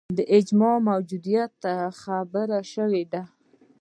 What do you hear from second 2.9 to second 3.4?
ده